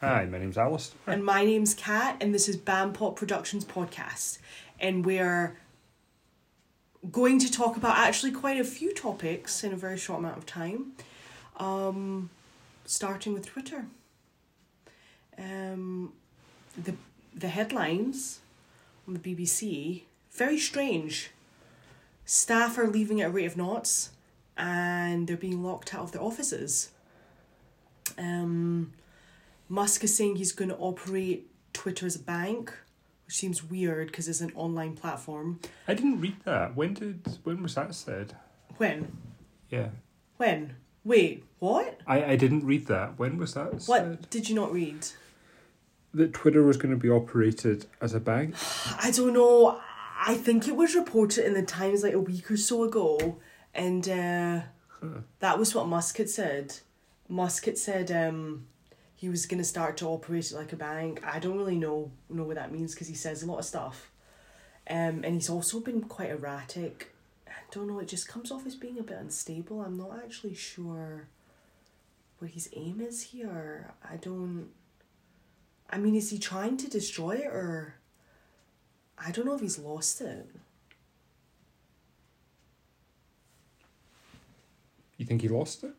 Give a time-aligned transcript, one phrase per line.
[0.00, 0.94] Hi, my name's Alice.
[1.06, 4.38] And my name's Kat, and this is Bam Pop Productions podcast.
[4.80, 5.58] And we're
[7.12, 10.46] going to talk about actually quite a few topics in a very short amount of
[10.46, 10.92] time.
[11.58, 12.30] Um,
[12.86, 13.84] starting with Twitter.
[15.36, 16.14] Um,
[16.82, 16.94] the
[17.34, 18.40] the headlines
[19.06, 21.30] on the BBC very strange.
[22.24, 24.12] Staff are leaving at a rate of knots,
[24.56, 26.88] and they're being locked out of their offices.
[28.16, 28.92] Um,
[29.70, 32.72] Musk is saying he's going to operate Twitter as a bank,
[33.24, 35.60] which seems weird because it's an online platform.
[35.86, 36.74] I didn't read that.
[36.76, 38.34] When did when was that said?
[38.78, 39.16] When?
[39.70, 39.90] Yeah.
[40.36, 40.74] When?
[41.04, 42.00] Wait, what?
[42.06, 43.18] I, I didn't read that.
[43.18, 44.30] When was that What said?
[44.30, 45.06] did you not read?
[46.12, 48.56] That Twitter was going to be operated as a bank.
[49.00, 49.80] I don't know.
[50.26, 53.38] I think it was reported in the Times like a week or so ago,
[53.72, 54.60] and uh,
[55.38, 56.74] that was what Musk had said.
[57.28, 58.66] Musk had said um,
[59.20, 61.20] he was gonna start to operate like a bank.
[61.22, 64.10] I don't really know know what that means because he says a lot of stuff,
[64.88, 67.14] um, and he's also been quite erratic.
[67.46, 67.98] I don't know.
[67.98, 69.82] It just comes off as being a bit unstable.
[69.82, 71.28] I'm not actually sure
[72.38, 73.92] what his aim is here.
[74.10, 74.70] I don't.
[75.90, 77.96] I mean, is he trying to destroy it or?
[79.18, 80.48] I don't know if he's lost it.
[85.18, 85.92] You think he lost it?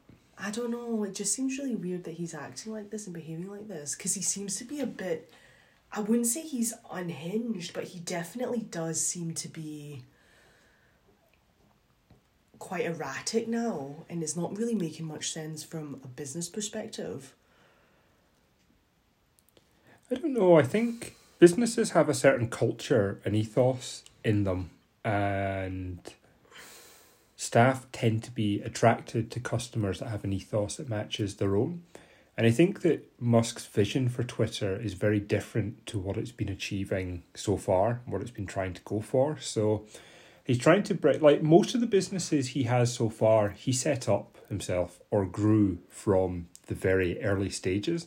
[0.43, 1.03] I don't know.
[1.03, 4.15] It just seems really weird that he's acting like this and behaving like this because
[4.15, 5.31] he seems to be a bit.
[5.91, 10.03] I wouldn't say he's unhinged, but he definitely does seem to be
[12.57, 17.33] quite erratic now and it's not really making much sense from a business perspective.
[20.11, 20.57] I don't know.
[20.57, 24.71] I think businesses have a certain culture and ethos in them,
[25.05, 25.99] and
[27.41, 31.81] staff tend to be attracted to customers that have an ethos that matches their own.
[32.37, 36.49] And I think that Musk's vision for Twitter is very different to what it's been
[36.49, 39.39] achieving so far, what it's been trying to go for.
[39.39, 39.87] So
[40.43, 44.07] he's trying to break, like most of the businesses he has so far, he set
[44.07, 48.05] up himself or grew from the very early stages.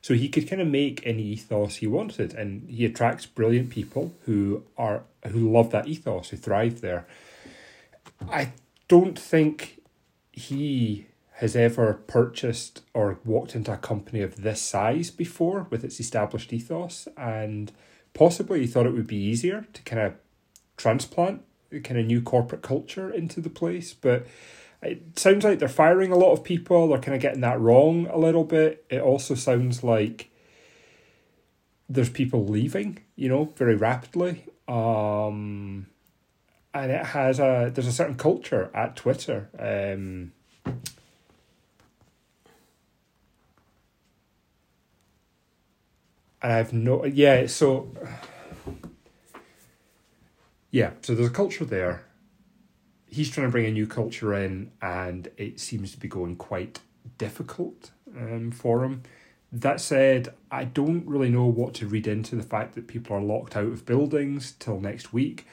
[0.00, 4.14] So he could kind of make any ethos he wanted, and he attracts brilliant people
[4.26, 7.04] who are who love that ethos, who thrive there.
[8.30, 8.52] I
[8.88, 9.80] don't think
[10.32, 16.00] he has ever purchased or walked into a company of this size before with its
[16.00, 17.72] established ethos, and
[18.14, 20.14] possibly he thought it would be easier to kind of
[20.76, 21.42] transplant
[21.82, 24.26] kind of new corporate culture into the place, but
[24.82, 26.88] it sounds like they're firing a lot of people.
[26.88, 28.84] They're kind of getting that wrong a little bit.
[28.88, 30.30] It also sounds like
[31.88, 34.44] there's people leaving, you know, very rapidly.
[34.68, 35.86] Um,
[36.82, 39.48] and it has a there's a certain culture at Twitter.
[39.58, 40.32] Um,
[46.42, 47.46] and I've no yeah.
[47.46, 47.88] So
[50.70, 52.06] yeah, so there's a culture there
[53.16, 56.80] he's trying to bring a new culture in, and it seems to be going quite
[57.16, 59.02] difficult um, for him.
[59.50, 63.22] That said, I don't really know what to read into the fact that people are
[63.22, 65.46] locked out of buildings till next week.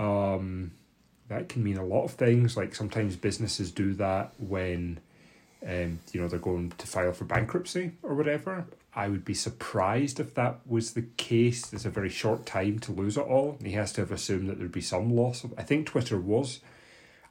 [0.00, 0.72] Um,
[1.28, 2.56] that can mean a lot of things.
[2.56, 4.98] Like sometimes businesses do that when,
[5.66, 8.66] um, you know, they're going to file for bankruptcy or whatever.
[8.94, 11.72] I would be surprised if that was the case.
[11.72, 13.58] It's a very short time to lose it all.
[13.62, 15.46] He has to have assumed that there'd be some loss.
[15.56, 16.60] I think Twitter was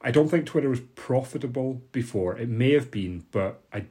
[0.02, 2.38] I don't think Twitter was profitable before.
[2.38, 3.84] It may have been, but I,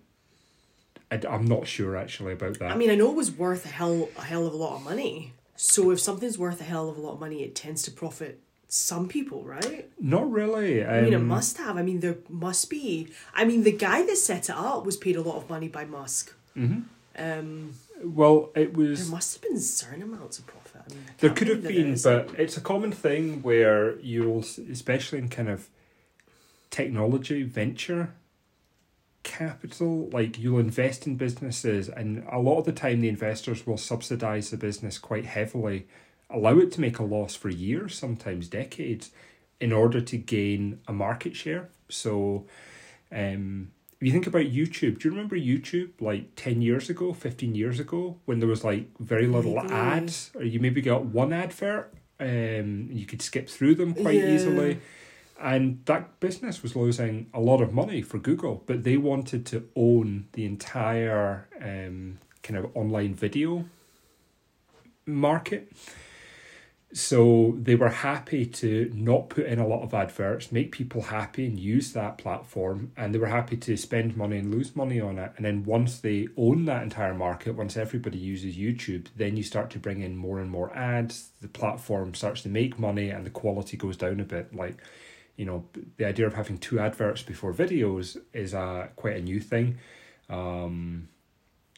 [1.11, 2.71] I am not sure actually about that.
[2.71, 4.83] I mean, I know it was worth a hell a hell of a lot of
[4.83, 5.33] money.
[5.55, 8.41] So if something's worth a hell of a lot of money, it tends to profit
[8.69, 9.89] some people, right?
[9.99, 10.83] not really.
[10.83, 11.75] Um, I mean, it must have.
[11.75, 13.09] I mean, there must be.
[13.33, 15.85] I mean, the guy that set it up was paid a lot of money by
[15.85, 16.33] Musk.
[16.55, 16.83] mhm.
[17.17, 19.01] Um, Well, it was.
[19.03, 20.81] there must have been certain amounts of profit.
[20.89, 24.45] I mean, I There could have been, there but it's a common thing where you'll,
[24.71, 25.67] especially in kind of
[26.69, 28.13] technology venture
[29.23, 33.77] capital, like you'll invest in businesses, and a lot of the time the investors will
[33.77, 35.87] subsidize the business quite heavily,
[36.29, 39.11] allow it to make a loss for years, sometimes decades,
[39.59, 41.69] in order to gain a market share.
[41.89, 42.45] So,
[43.11, 47.53] um, if you think about YouTube, do you remember YouTube like 10 years ago, 15
[47.55, 49.71] years ago, when there was like very little Vaguely.
[49.75, 54.27] ads, or you maybe got one advert, um, you could skip through them quite Yeah.
[54.27, 54.79] easily.
[55.41, 59.67] And that business was losing a lot of money for Google, but they wanted to
[59.75, 63.65] own the entire um, kind of online video
[65.05, 65.71] market.
[66.91, 71.45] So they were happy to not put in a lot of adverts, make people happy
[71.45, 75.19] and use that platform, and they were happy to spend money and lose money on
[75.19, 75.31] it.
[75.37, 79.69] And then once they own that entire market, once everybody uses YouTube, then you start
[79.71, 81.29] to bring in more and more ads.
[81.41, 84.55] The platform starts to make money, and the quality goes down a bit.
[84.55, 84.77] Like,
[85.35, 85.65] you know,
[85.97, 89.77] the idea of having two adverts before videos is a quite a new thing.
[90.27, 91.09] Um,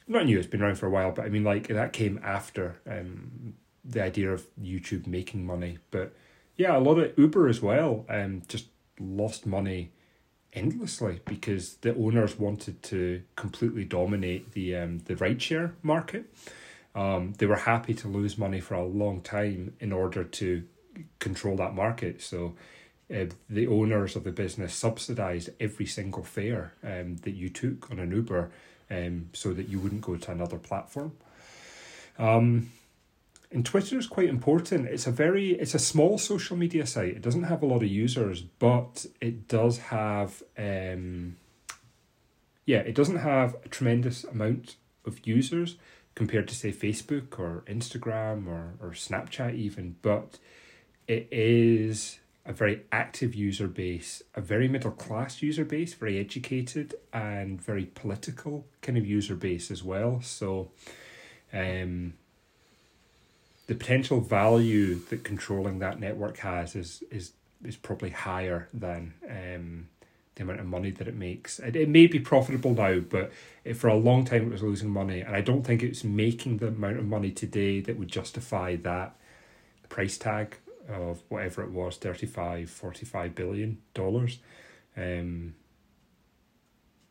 [0.08, 2.80] not new; it's been around for a while, but I mean, like that came after.
[2.90, 5.78] Um, the idea of YouTube making money.
[5.90, 6.14] But
[6.56, 8.66] yeah, a lot of Uber as well um, just
[9.00, 9.92] lost money
[10.54, 16.26] endlessly because the owners wanted to completely dominate the um, the rideshare market.
[16.94, 20.64] Um, they were happy to lose money for a long time in order to
[21.20, 22.22] control that market.
[22.22, 22.54] So
[23.14, 28.00] uh, the owners of the business subsidized every single fare um, that you took on
[28.00, 28.52] an Uber
[28.90, 31.14] um, so that you wouldn't go to another platform.
[32.20, 32.72] Um,
[33.52, 34.88] and Twitter is quite important.
[34.88, 37.10] It's a very it's a small social media site.
[37.10, 41.36] It doesn't have a lot of users, but it does have um
[42.66, 45.76] yeah, it doesn't have a tremendous amount of users
[46.16, 50.38] compared to say Facebook or Instagram or, or Snapchat even, but
[51.08, 56.96] it is a very active user base, a very middle class user base, very educated
[57.12, 60.22] and very political kind of user base as well.
[60.22, 60.72] So
[61.52, 62.14] um
[63.72, 67.32] the potential value that controlling that network has is is
[67.64, 69.88] is probably higher than um,
[70.36, 71.58] the amount of money that it makes.
[71.58, 73.32] It, it may be profitable now, but
[73.64, 76.58] it, for a long time it was losing money, and I don't think it's making
[76.58, 79.16] the amount of money today that would justify that
[79.88, 80.58] price tag
[80.90, 84.40] of whatever it was 35 45 billion dollars
[84.98, 85.54] um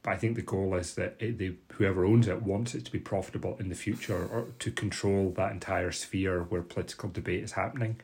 [0.03, 2.99] but I think the goal is that it, whoever owns it wants it to be
[2.99, 8.01] profitable in the future or to control that entire sphere where political debate is happening.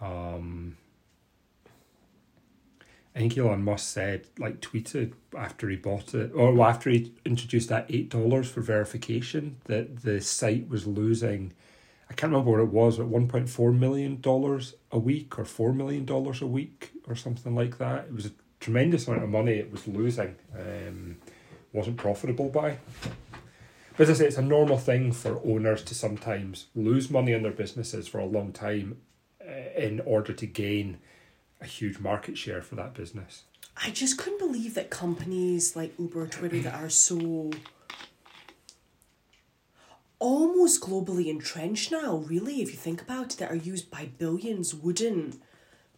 [0.00, 0.78] Um,
[3.14, 7.68] I think Elon Musk said, like, tweeted after he bought it, or after he introduced
[7.68, 11.52] that $8 for verification, that the site was losing,
[12.08, 14.22] I can't remember what it was, but $1.4 million
[14.92, 18.06] a week or $4 million a week or something like that.
[18.06, 18.30] It was
[18.60, 21.16] tremendous amount of money it was losing, um,
[21.72, 22.78] wasn't profitable by.
[23.96, 27.42] But as I say, it's a normal thing for owners to sometimes lose money in
[27.42, 28.98] their businesses for a long time
[29.46, 30.98] uh, in order to gain
[31.60, 33.44] a huge market share for that business.
[33.76, 37.50] I just couldn't believe that companies like Uber, Twitter, that are so
[40.18, 44.74] almost globally entrenched now, really, if you think about it, that are used by billions,
[44.74, 45.40] wouldn't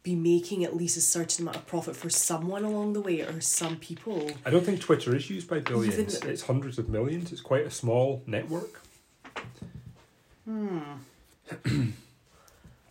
[0.03, 3.41] be making at least a certain amount of profit for someone along the way or
[3.41, 4.31] some people.
[4.45, 6.17] I don't think Twitter is used by billions.
[6.17, 7.31] Even, it's hundreds of millions.
[7.31, 8.83] It's quite a small network.
[10.45, 10.81] Hmm.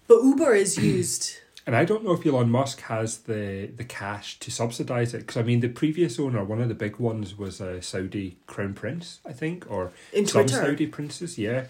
[0.08, 1.38] but Uber is used.
[1.68, 5.38] And I don't know if Elon Musk has the, the cash to subsidize it because
[5.38, 9.20] I mean the previous owner, one of the big ones was a Saudi crown prince,
[9.28, 10.66] I think, or In some Twitter.
[10.66, 11.68] Saudi princes, yeah.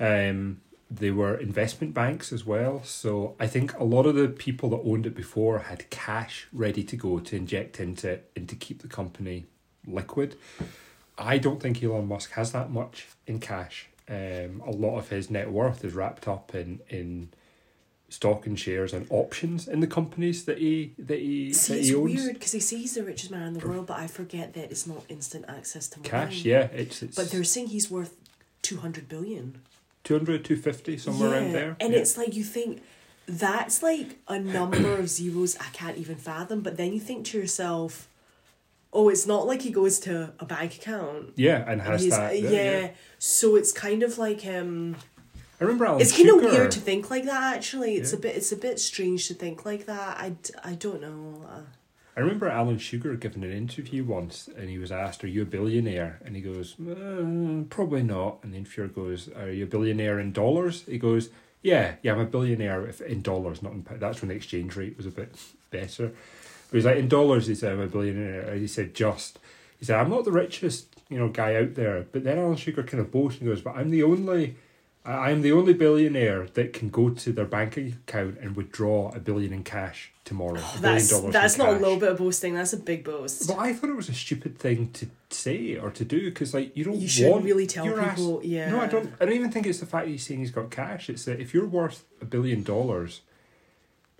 [0.00, 2.82] Um, they were investment banks as well.
[2.84, 6.82] So I think a lot of the people that owned it before had cash ready
[6.82, 9.46] to go to inject into it and to keep the company
[9.86, 10.36] liquid.
[11.16, 13.88] I don't think Elon Musk has that much in cash.
[14.08, 17.28] Um, a lot of his net worth is wrapped up in in
[18.08, 21.88] stock and shares and options in the companies that he that he See, that it's
[21.88, 22.14] he owns.
[22.16, 24.72] weird because they say he's the richest man in the world, but I forget that
[24.72, 26.08] it's not instant access to money.
[26.10, 27.14] Cash, yeah, it's it's.
[27.14, 28.16] But they're saying he's worth
[28.62, 29.60] two hundred billion.
[30.04, 31.76] 200, 250, somewhere around there.
[31.80, 32.00] And yeah.
[32.00, 32.82] it's like you think
[33.26, 37.38] that's like a number of zeros I can't even fathom, but then you think to
[37.38, 38.08] yourself,
[38.92, 41.32] oh, it's not like he goes to a bank account.
[41.36, 42.40] yeah, and has that.
[42.40, 42.50] yeah.
[42.50, 42.90] yeah.
[43.18, 44.96] So it's kind of like um
[45.60, 47.96] I remember Alan it's kind of weird to think like that actually.
[47.96, 50.16] It's a bit it's a bit strange to think like that.
[50.18, 51.44] I, I don't know.
[52.20, 55.46] I remember Alan Sugar giving an interview once, and he was asked, "Are you a
[55.46, 60.20] billionaire?" And he goes, uh, "Probably not." And the interviewer goes, "Are you a billionaire
[60.20, 61.30] in dollars?" He goes,
[61.62, 64.76] "Yeah, yeah, I'm a billionaire if in dollars, not in pounds." That's when the exchange
[64.76, 65.34] rate was a bit
[65.70, 66.08] better.
[66.70, 69.38] But he's like, "In dollars," he said, "I'm a billionaire." He said, "Just."
[69.78, 72.82] He said, "I'm not the richest, you know, guy out there." But then Alan Sugar
[72.82, 74.56] kind of boasts and goes, "But I'm the only."
[75.04, 79.18] I- I'm the only billionaire that can go to their bank account and withdraw a
[79.18, 80.58] billion in cash tomorrow.
[80.58, 82.54] Oh, billion that's that's not a little bit of boasting.
[82.54, 83.48] That's a big boast.
[83.48, 86.76] But I thought it was a stupid thing to say or to do because, like,
[86.76, 86.96] you don't.
[86.96, 88.40] You shouldn't want really tell people.
[88.44, 88.70] Yeah.
[88.70, 89.12] No, I don't.
[89.20, 91.08] I don't even think it's the fact that he's saying he's got cash.
[91.08, 93.22] It's that if you're worth a billion dollars,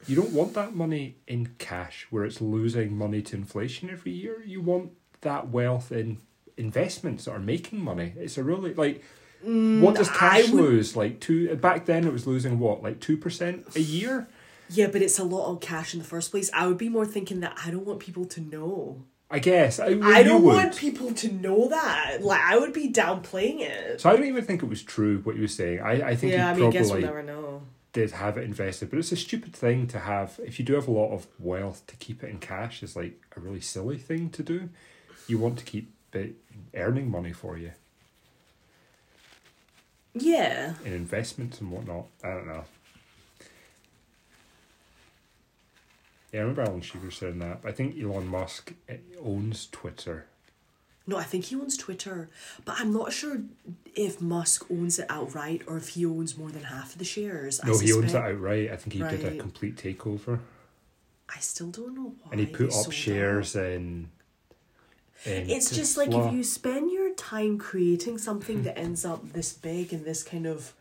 [0.06, 4.42] you don't want that money in cash where it's losing money to inflation every year.
[4.46, 6.18] You want that wealth in
[6.56, 8.14] investments that are making money.
[8.16, 9.04] It's a really like
[9.46, 10.96] Mm, what does cash would- lose?
[10.96, 14.28] Like two back then, it was losing what, like two percent a year.
[14.68, 16.50] Yeah, but it's a lot of cash in the first place.
[16.54, 19.04] I would be more thinking that I don't want people to know.
[19.32, 22.18] I guess I, well, I don't want people to know that.
[22.20, 24.00] Like I would be downplaying it.
[24.00, 25.80] So I don't even think it was true what he was saying.
[25.80, 27.62] I, I think yeah, I mean, I guess we'll never know.
[27.92, 30.40] did have it invested, but it's a stupid thing to have.
[30.44, 33.20] If you do have a lot of wealth, to keep it in cash is like
[33.36, 34.68] a really silly thing to do.
[35.28, 36.34] You want to keep it
[36.74, 37.70] earning money for you
[40.14, 40.74] Yeah.
[40.84, 42.06] in investments and whatnot.
[42.24, 42.64] I don't know.
[46.32, 47.60] Yeah, I remember Alan Sugar saying that.
[47.64, 50.26] I think Elon Musk eh, owns Twitter.
[51.06, 52.28] No, I think he owns Twitter,
[52.64, 53.40] but I'm not sure
[53.96, 57.60] if Musk owns it outright or if he owns more than half of the shares.
[57.64, 58.70] No, he owns it outright.
[58.70, 60.38] I think he did a complete takeover.
[61.28, 62.32] I still don't know why.
[62.32, 62.92] and he put up out.
[62.92, 64.10] shares in.
[65.24, 66.99] in It's just like if you spend your
[67.30, 70.74] time creating something that ends up this big and this kind of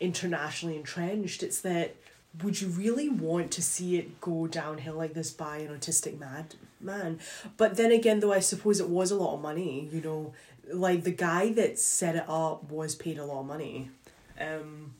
[0.00, 1.94] internationally entrenched, it's that
[2.42, 6.56] would you really want to see it go downhill like this by an autistic mad
[6.80, 7.18] man?
[7.56, 9.88] But then again, though, I suppose it was a lot of money.
[9.92, 10.34] You know,
[10.72, 13.90] like the guy that set it up was paid a lot of money.
[14.38, 14.94] Um,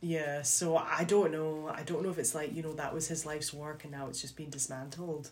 [0.00, 1.70] yeah, so I don't know.
[1.74, 4.06] I don't know if it's like, you know, that was his life's work and now
[4.08, 5.30] it's just being dismantled.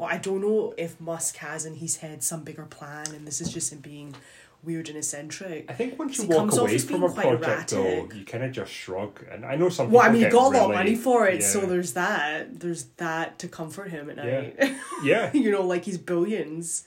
[0.00, 3.42] Or I don't know if Musk has in his head some bigger plan and this
[3.42, 4.14] is just him being
[4.62, 5.66] weird and eccentric.
[5.68, 8.14] I think once you walk away from a quite project, though, erratic.
[8.14, 9.22] you kind of just shrug.
[9.30, 9.90] And I know some.
[9.90, 12.60] Well, I mean, he got a lot of money for it, so there's that.
[12.60, 14.40] There's that to comfort him at Yeah.
[14.40, 14.76] night.
[15.04, 16.84] yeah, you know, like he's billions.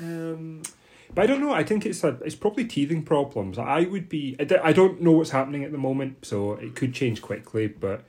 [0.00, 0.62] Um,
[1.14, 1.52] but I don't know.
[1.52, 3.58] I think it's a it's probably teething problems.
[3.58, 4.34] I would be.
[4.40, 7.66] I don't know what's happening at the moment, so it could change quickly.
[7.66, 8.04] But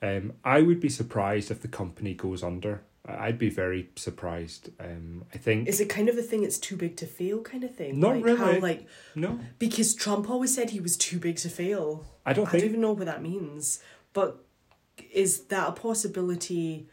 [0.00, 2.80] um, I would be surprised if the company goes under.
[3.06, 4.70] I'd be very surprised.
[4.80, 7.62] Um, I think is it kind of a thing it's too big to fail kind
[7.64, 8.00] of thing?
[8.00, 8.60] Not like How, really.
[8.60, 9.40] like no.
[9.58, 12.06] because Trump always said he was too big to fail.
[12.24, 13.80] I don't I think don't even know what that means.
[14.14, 14.42] But
[15.12, 16.88] is that a possibility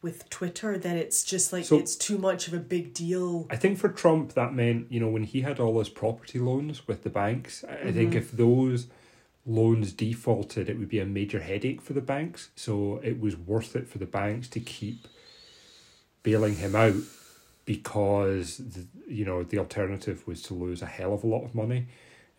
[0.00, 3.46] with Twitter that it's just like So- it's too much of a big deal?
[3.50, 6.88] I think for Trump that meant you know when he had all his property loans
[6.88, 7.62] with the banks.
[7.68, 7.92] I I Mm-hmm.
[7.92, 8.86] think if those
[9.44, 12.48] loans defaulted, it would be a major headache for the banks.
[12.56, 15.06] So it was worth it for the banks to keep
[16.22, 16.94] bailing him out
[17.64, 21.54] because the, you know the alternative was to lose a hell of a lot of
[21.54, 21.86] money.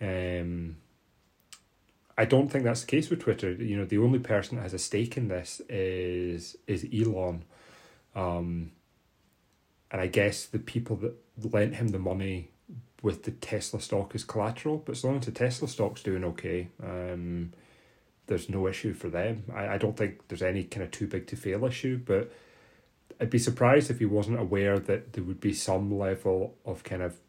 [0.02, 0.78] Um,
[2.18, 3.52] I don't think that's the case with Twitter.
[3.52, 7.44] You know, the only person that has a stake in this is is Elon.
[8.16, 8.72] Um,
[9.92, 12.50] and I guess the people that lent him the money
[13.02, 16.70] with the Tesla stock as collateral, but as long as the Tesla stock's doing okay,
[16.82, 17.52] um,
[18.28, 19.44] there's no issue for them.
[19.54, 22.32] I, I don't think there's any kind of too big to fail issue, but
[23.24, 27.02] I'd be surprised if he wasn't aware that there would be some level of kind
[27.02, 27.22] of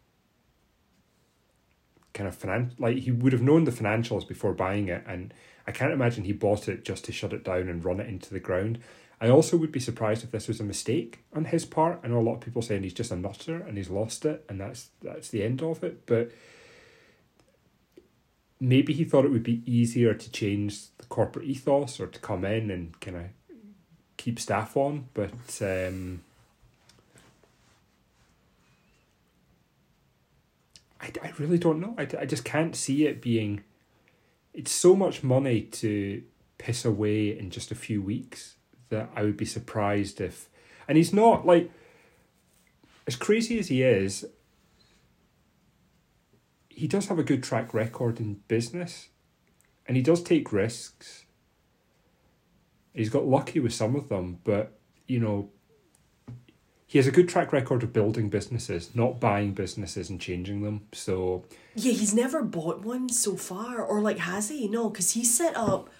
[2.12, 5.32] kind of finan like he would have known the financials before buying it and
[5.68, 8.34] I can't imagine he bought it just to shut it down and run it into
[8.34, 8.80] the ground.
[9.20, 12.00] I also would be surprised if this was a mistake on his part.
[12.02, 14.44] I know a lot of people saying he's just a nutter and he's lost it
[14.48, 16.32] and that's that's the end of it, but
[18.58, 22.44] maybe he thought it would be easier to change the corporate ethos or to come
[22.44, 23.26] in and kind of
[24.24, 26.22] keep staff on, but um
[30.98, 31.94] I, I really don't know.
[31.98, 33.62] I, I just can't see it being.
[34.54, 36.22] It's so much money to
[36.56, 38.54] piss away in just a few weeks
[38.88, 40.48] that I would be surprised if.
[40.88, 41.70] And he's not like.
[43.06, 44.24] As crazy as he is,
[46.70, 49.08] he does have a good track record in business
[49.86, 51.23] and he does take risks.
[52.94, 55.50] He's got lucky with some of them, but, you know,
[56.86, 60.82] he has a good track record of building businesses, not buying businesses and changing them.
[60.92, 64.68] So Yeah, he's never bought one so far, or like has he?
[64.68, 65.90] No, because he set up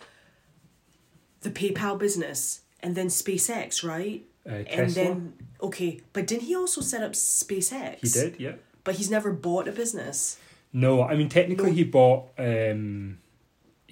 [1.41, 4.25] the PayPal business and then SpaceX, right?
[4.49, 7.99] uh, And then okay, but didn't he also set up SpaceX?
[8.01, 8.53] he did, yeah.
[8.85, 10.39] but he's never bought a business.
[10.73, 11.77] No, I mean technically No.
[11.77, 13.19] he bought um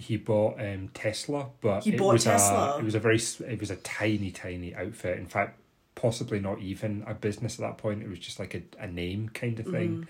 [0.03, 2.75] he bought um Tesla, but He it bought was Tesla?
[2.77, 5.19] A, it was a very it was a tiny tiny outfit.
[5.19, 5.59] In fact,
[5.95, 8.03] possibly not even a business at that point.
[8.03, 10.07] It was just like a, a name kind of thing.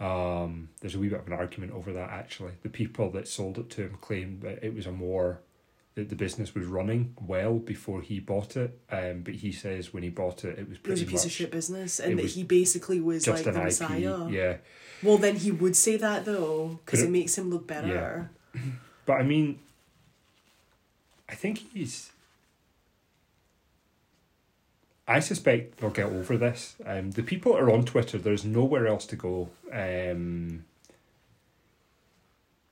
[0.00, 0.04] Mm-hmm.
[0.04, 2.52] Um, there's a wee bit of an argument over that actually.
[2.62, 5.40] The people that sold it to him claimed that it was a more
[5.94, 8.76] that the business was running well before he bought it.
[8.90, 11.26] Um, but he says when he bought it, it was It was a piece much
[11.26, 13.62] of shit business, and that he basically was like the IP.
[13.64, 14.28] messiah.
[14.28, 14.56] Yeah.
[15.04, 18.30] Well, then he would say that though, because it it- makes him look better.
[19.06, 19.58] But I mean,
[21.28, 22.10] I think he's.
[25.06, 26.76] I suspect they'll get over this.
[26.86, 29.50] Um, the people are on Twitter, there's nowhere else to go.
[29.70, 30.64] Um,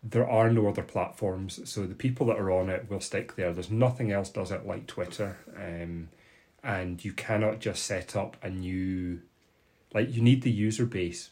[0.03, 3.53] there are no other platforms, so the people that are on it will stick there.
[3.53, 6.09] There's nothing else does it like Twitter, um,
[6.65, 9.21] and you cannot just set up a new,
[9.93, 11.31] like you need the user base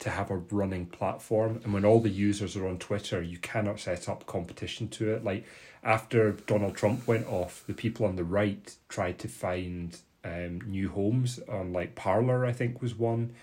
[0.00, 1.60] to have a running platform.
[1.62, 5.24] And when all the users are on Twitter, you cannot set up competition to it.
[5.24, 5.44] Like
[5.84, 10.88] after Donald Trump went off, the people on the right tried to find um, new
[10.88, 13.34] homes on like Parler, I think was one.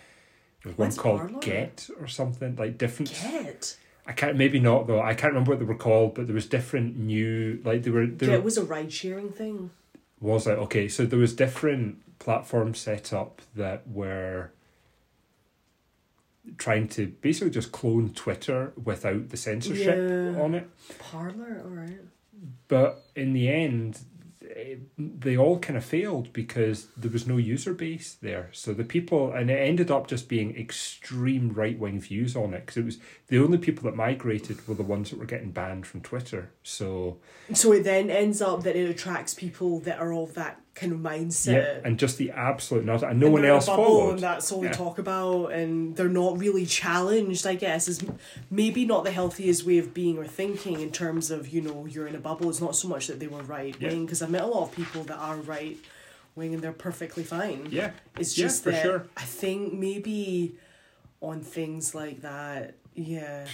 [0.63, 1.39] There was What's one called Parler?
[1.41, 3.13] Get or something like different.
[3.21, 3.77] Get.
[4.07, 5.01] I can't maybe not though.
[5.01, 8.07] I can't remember what they were called, but there was different new like they were.
[8.07, 9.69] They Get were was a ride sharing thing.
[10.19, 10.87] was it okay?
[10.87, 14.51] So there was different platforms set up that were
[16.57, 19.95] trying to basically just clone Twitter without the censorship
[20.35, 20.41] Yeah.
[20.41, 20.69] on it.
[20.99, 21.99] Parler, alright.
[22.67, 23.99] But in the end,
[24.97, 28.49] they all kind of failed because there was no user base there.
[28.53, 32.65] So the people, and it ended up just being extreme right wing views on it
[32.65, 35.85] because it was the only people that migrated were the ones that were getting banned
[35.85, 36.51] from Twitter.
[36.63, 37.17] So
[37.53, 40.99] So it then ends up that it attracts people that are of that kind of
[40.99, 41.53] mindset.
[41.53, 44.11] yeah, and just the absolute not, and no and one they're in a else followed.
[44.11, 44.69] And that's all Yeah.
[44.71, 47.45] they talk about, and they're not really challenged.
[47.45, 48.03] I guess is
[48.49, 52.07] maybe not the healthiest way of being or thinking in terms of you know you're
[52.07, 52.49] in a bubble.
[52.49, 54.71] It's not so much that they were right wing because I've met a lot of
[54.75, 55.77] people that are right
[56.35, 57.67] wing and they're perfectly fine.
[57.71, 59.07] Yeah, It's Yeah, just for that sure.
[59.17, 60.55] I think maybe
[61.21, 63.47] on things like that, yeah.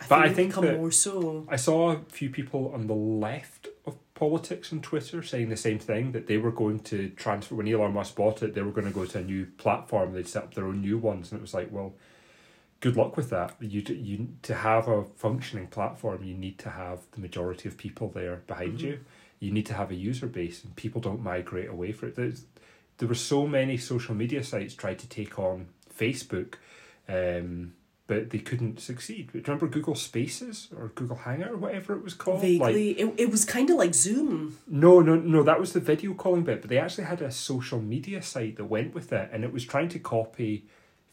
[0.00, 1.46] I But I think become that- more so.
[1.48, 3.68] I saw a few people on the left
[4.16, 7.92] politics on Twitter saying the same thing that they were going to transfer when Elon
[7.92, 8.54] Musk bought it.
[8.54, 10.12] They were going to go to a new platform.
[10.12, 11.94] They'd set up their own new ones, and it was like, well,
[12.80, 13.54] good luck with that.
[13.60, 18.08] You you to have a functioning platform, you need to have the majority of people
[18.08, 19.00] there behind you.
[19.38, 22.16] You need to have a user base, and people don't migrate away from it.
[22.16, 22.44] There's,
[22.98, 26.54] there were so many social media sites tried to take on Facebook.
[27.06, 27.74] Um,
[28.06, 29.32] but they couldn't succeed.
[29.32, 32.42] Do you remember Google Spaces or Google Hangout or whatever it was called?
[32.42, 34.58] Like, Vaguely, it, it was kind of like Zoom.
[34.68, 37.80] no, no, no, that was the video calling bit, but they actually had a social
[37.80, 40.66] media site that went with it, and it was trying to copy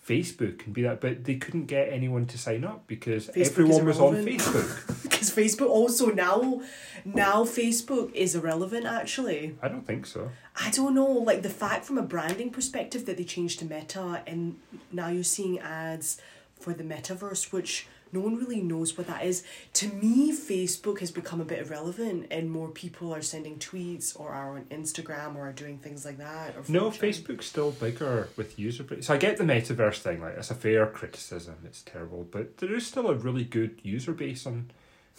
[0.07, 3.85] Facebook and be that, but they couldn't get anyone to sign up because Facebook everyone
[3.85, 4.15] was on.
[4.15, 5.03] Facebook.
[5.03, 6.61] because Facebook oh, also now
[7.05, 9.55] now Facebook is irrelevant actually.
[9.61, 10.29] I don't think so.
[10.57, 14.21] I don't know, like the fact from a branding perspective that they changed to Meta
[14.27, 14.57] and
[14.91, 16.19] now you're seeing ads
[16.63, 19.43] for the metaverse which no one really knows what that is.
[19.73, 24.29] To me, Facebook has become a bit irrelevant and more people are sending tweets or
[24.29, 26.55] are on Instagram or are doing things like that.
[26.55, 29.07] Or No, Facebook's still bigger with user base.
[29.07, 31.55] So I get the metaverse thing, like it's a fair criticism.
[31.65, 34.69] It's terrible, but there is still a really good user base on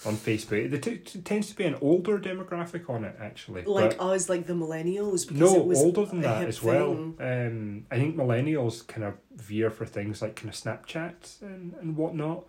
[0.04, 0.70] on Facebook.
[0.70, 3.64] There t- t- tends to be an older demographic on it actually.
[3.64, 6.92] Like but- us, like the millennials, because No, it was older than that as well.
[6.92, 11.96] Um, I think millennials kind of veer for things like kind of Snapchat and, and
[11.96, 12.44] whatnot.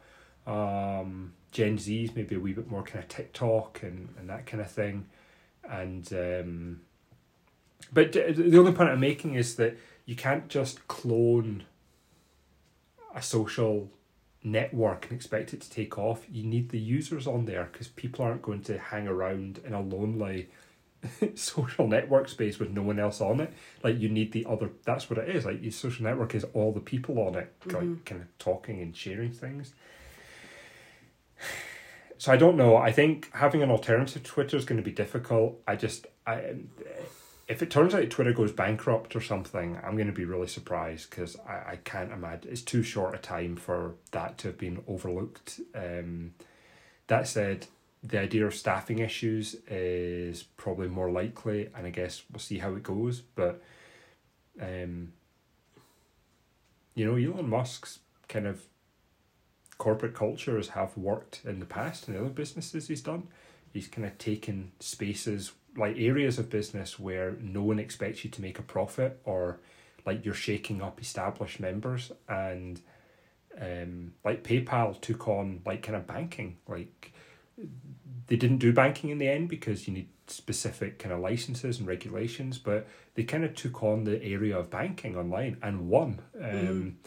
[0.48, 4.62] Um, Gen Z's maybe a wee bit more kind of TikTok and, and that kind
[4.62, 5.08] of thing.
[5.70, 6.82] And um,
[7.94, 11.64] but the only point I'm making is that you can't just clone
[13.16, 13.90] a social
[14.46, 16.26] network and expect it to take off.
[16.32, 19.82] You need the users on there because people aren't going to hang around in a
[19.82, 20.50] lonely
[21.36, 23.52] social network space with no one else on it.
[23.84, 24.70] Like you need the other.
[24.86, 25.46] That's what it is.
[25.46, 28.04] Like your social network is all the people on it, like mm-hmm.
[28.06, 29.74] kind of talking and sharing things.
[32.18, 32.78] So I don't know.
[32.78, 35.62] I think having an alternative to Twitter is going to be difficult.
[35.68, 36.56] I just I.
[37.48, 41.12] If it turns out Twitter goes bankrupt or something, I'm going to be really surprised
[41.12, 44.84] because I, I can't imagine it's too short a time for that to have been
[44.88, 45.60] overlooked.
[45.76, 46.34] Um,
[47.08, 47.68] that said,
[48.02, 52.74] the idea of staffing issues is probably more likely, and I guess we'll see how
[52.74, 53.22] it goes.
[53.22, 53.62] But,
[54.60, 55.14] um,
[56.96, 58.64] you know, Elon Musk's kind of
[59.78, 63.28] corporate cultures have worked in the past in the other businesses he's done.
[63.74, 68.42] He's kind of taken spaces like areas of business where no one expects you to
[68.42, 69.60] make a profit or
[70.06, 72.12] like you're shaking up established members.
[72.28, 72.80] And
[73.60, 76.58] um like PayPal took on like kind of banking.
[76.68, 77.14] Like
[78.28, 81.88] they didn't do banking in the end because you need specific kind of licenses and
[81.88, 86.22] regulations but they kind of took on the area of banking online and won.
[86.42, 86.98] Um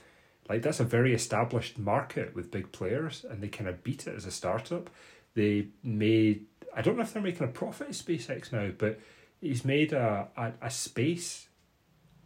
[0.48, 4.14] like that's a very established market with big players and they kind of beat it
[4.16, 4.88] as a startup.
[5.34, 6.46] They made
[6.78, 8.98] i don't know if they're making a profit at spacex now but
[9.40, 11.48] he's made a, a, a space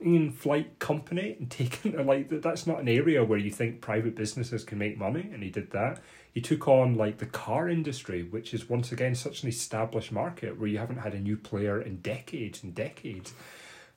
[0.01, 4.15] in flight company and taken like that- that's not an area where you think private
[4.15, 6.01] businesses can make money and he did that.
[6.33, 10.59] He took on like the car industry which is once again such an established market
[10.59, 13.33] where you haven't had a new player in decades and decades.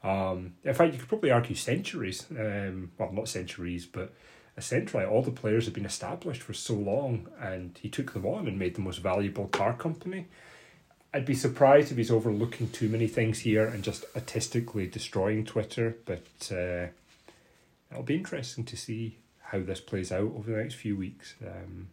[0.04, 4.14] Um, in fact you could probably argue centuries um, well not centuries but
[4.58, 8.48] essentially all the players had been established for so long, and he took them on
[8.48, 10.28] and made the most valuable car company.
[11.14, 15.98] I'd be surprised if he's overlooking too many things here and just artistically destroying Twitter,
[16.06, 16.88] but uh,
[17.90, 21.36] it'll be interesting to see how this plays out over the next few weeks.
[21.42, 21.88] Um,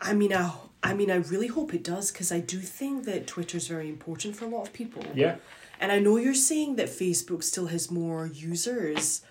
[0.00, 3.26] I mean, I, I mean, I really hope it does because I do think that
[3.26, 5.04] Twitter's very important for a lot of people.
[5.14, 5.36] yeah,
[5.80, 9.22] And I know you're saying that Facebook still has more users,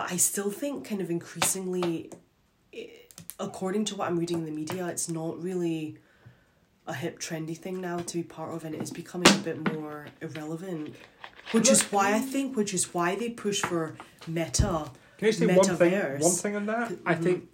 [0.00, 2.10] but I still think kind of increasingly,
[3.38, 5.98] according to what I'm reading in the media, it's not really
[6.86, 9.74] a hip trendy thing now to be part of, and it is becoming a bit
[9.74, 10.94] more irrelevant.
[11.52, 13.94] Which is why I think, which is why they push for
[14.26, 14.90] Meta.
[15.18, 16.18] Can I say one thing?
[16.18, 17.22] One thing on that, I mm-hmm.
[17.22, 17.48] think,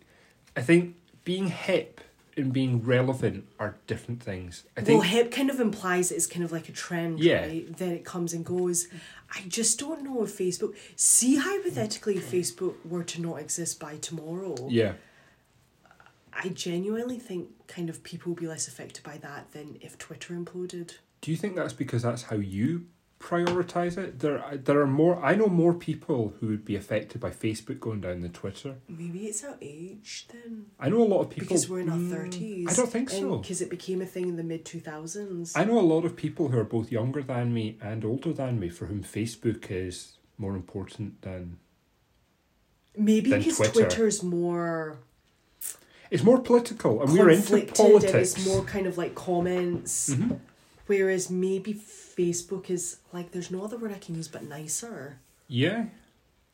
[0.54, 2.00] I think being hip
[2.37, 4.64] and being relevant are different things.
[4.77, 7.46] I think well, hip kind of implies it's kind of like a trend, Yeah.
[7.46, 7.77] right?
[7.77, 8.88] Then it comes and goes.
[9.35, 10.77] I just don't know if Facebook.
[10.96, 14.92] See, hypothetically, if Facebook were to not exist by tomorrow, yeah,
[16.33, 20.35] I genuinely think kind of people will be less affected by that than if Twitter
[20.35, 20.99] imploded.
[21.22, 22.87] Do you think that's because that's how you
[23.18, 24.18] prioritize it?
[24.20, 25.22] There, there are more.
[25.24, 28.76] I know more people who would be affected by Facebook going down than Twitter.
[28.88, 31.96] Maybe it's our age then, I know a lot of people because we're in our
[31.98, 32.68] Mm, thirties.
[32.68, 33.38] I don't think so.
[33.38, 35.57] Because it became a thing in the mid two thousands.
[35.57, 38.61] I know a lot of people who are both younger than me and older than
[38.61, 41.59] me for whom Facebook is more important than
[42.96, 43.72] Maybe than because Twitter.
[43.88, 44.98] Twitter's more
[46.11, 48.12] it's more political and we're into politics.
[48.12, 50.11] and it's more kind of like comments.
[50.11, 50.38] Mhm.
[50.87, 55.18] Whereas maybe Facebook is like there's no other word I can use but nicer.
[55.49, 55.87] Yeah,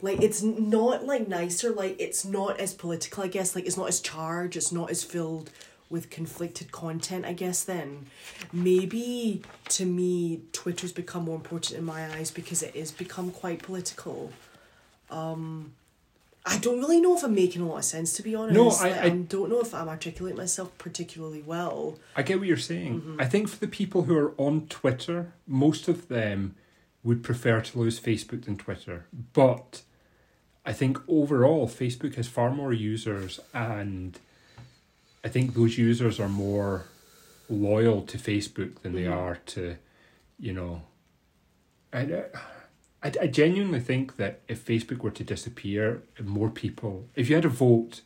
[0.00, 3.54] Like it's not like nicer, like it's not as political, I guess.
[3.54, 5.50] Like it's not as charged, it's not as filled
[5.90, 8.06] with conflicted content, I guess then.
[8.52, 13.62] Maybe to me Twitter's become more important in my eyes because it is become quite
[13.62, 14.32] political.
[15.10, 15.74] Um
[16.44, 18.54] I don't really know if I'm making a lot of sense to be honest.
[18.54, 21.98] No, I- Like, I- don't know if I'm articulating myself particularly well.
[22.16, 23.00] I get what you're saying.
[23.00, 23.20] Mm-hmm.
[23.20, 26.56] I think for the people who are on Twitter, most of them
[27.04, 29.06] would prefer to lose Facebook than Twitter.
[29.32, 29.82] But
[30.64, 34.18] I think overall, Facebook has far more users, and
[35.24, 36.86] I think those users are more
[37.48, 39.12] loyal to Facebook than they Mhm.
[39.16, 39.76] are to,
[40.38, 40.82] you know.
[41.92, 42.24] I,
[43.02, 47.44] I, I genuinely think that if Facebook were to disappear, more people, if you had
[47.44, 48.02] a vote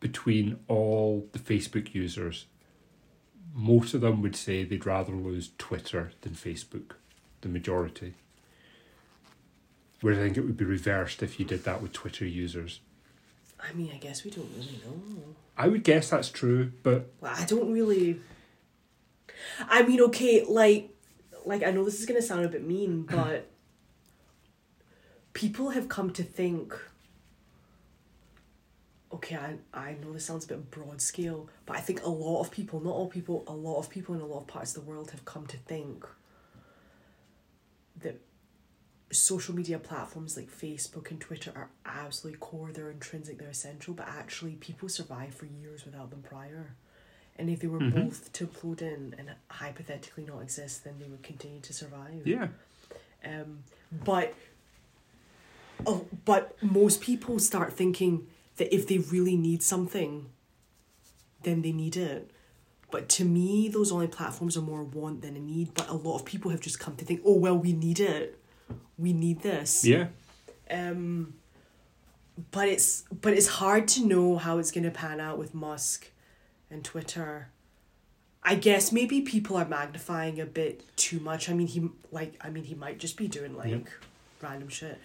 [0.00, 2.46] between all the Facebook users,
[3.54, 6.92] most of them would say they'd rather lose Twitter than Facebook,
[7.40, 8.14] the majority.
[10.00, 12.80] Whereas I think it would be reversed if you did that with Twitter users.
[13.60, 15.22] I mean, I guess we don't really know.
[15.56, 18.20] I would guess that's true, but Well, I don't really.
[19.68, 20.90] I mean, okay, like,
[21.44, 23.48] like I know this is gonna sound a bit mean, but
[25.32, 26.74] people have come to think.
[29.12, 32.40] Okay, I I know this sounds a bit broad scale, but I think a lot
[32.40, 34.82] of people, not all people, a lot of people in a lot of parts of
[34.84, 36.04] the world have come to think
[38.02, 38.20] that
[39.12, 44.08] social media platforms like Facebook and Twitter are absolutely core, they're intrinsic, they're essential, but
[44.08, 46.74] actually people survive for years without them prior.
[47.36, 47.94] And if they were Mhm.
[47.94, 52.26] both to implode in and hypothetically not exist, then they would continue to survive.
[52.26, 52.48] yeah.
[53.24, 53.64] Um,
[54.04, 54.34] but
[55.86, 60.26] oh, but most people start thinking that if they really need something,
[61.42, 62.30] then they need it.
[62.90, 65.74] But to me, those online platforms are more want than a need.
[65.74, 68.38] But a lot of people have just come to think, oh well, we need it,
[68.96, 69.84] we need this.
[69.84, 70.08] Yeah.
[70.70, 71.34] Um,
[72.52, 76.10] but it's but it's hard to know how it's gonna pan out with Musk
[76.70, 77.48] and Twitter.
[78.42, 81.48] I guess maybe people are magnifying a bit too much.
[81.48, 83.78] I mean, he like I mean he might just be doing like Yeah.
[84.42, 85.00] random shit.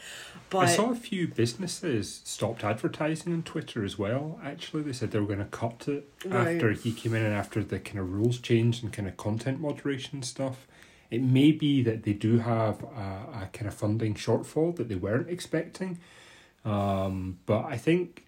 [0.50, 4.40] But I saw a few businesses stopped advertising on Twitter as well.
[4.44, 6.56] Actually, they said they were going to cut it Right.
[6.56, 9.62] after he came in and after the kind of rules changed and kind of content
[9.62, 10.68] moderation stuff.
[11.10, 12.88] It may be that they do have a,
[13.44, 15.98] a kind of funding shortfall that they weren't expecting,
[16.66, 18.26] um, but I think.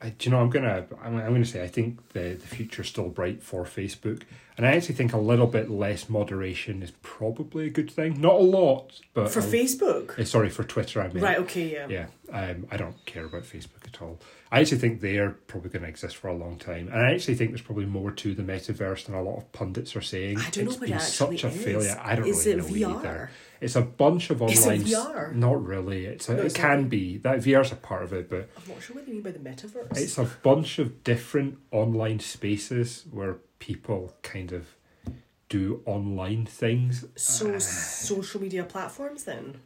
[0.00, 0.40] I, do you know?
[0.40, 0.86] I'm gonna.
[1.02, 1.62] I'm, I'm gonna say.
[1.64, 4.22] I think the the future's still bright for Facebook,
[4.58, 8.20] and I actually think a little bit less moderation is probably a good thing.
[8.20, 11.22] Not a lot, but for a- Facebook, uh, sorry, for Twitter, I mean.
[11.22, 11.38] right?
[11.38, 11.86] Okay, yeah.
[11.88, 12.06] Yeah,
[12.36, 14.20] um, I don't care about Facebook at all.
[14.52, 17.34] I actually think they're probably going to exist for a long time, and I actually
[17.36, 20.38] think there's probably more to the metaverse than a lot of pundits are saying.
[20.38, 21.64] I don't know It's what been it actually such a is.
[21.64, 22.00] failure.
[22.02, 22.98] I don't is really it know VR?
[22.98, 23.30] either.
[23.60, 24.54] It's a bunch of online.
[24.58, 25.34] Is it VR?
[25.34, 26.04] Not really.
[26.06, 26.90] It's a, No, it can not.
[26.90, 29.30] be that VR's a part of it, but I'm not sure what they mean by
[29.30, 29.96] the metaverse.
[29.96, 34.66] it's a bunch of different online spaces where people kind of
[35.48, 37.04] do online things.
[37.16, 39.60] so Uh, social media platforms then.